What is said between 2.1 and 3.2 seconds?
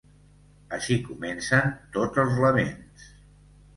els laments.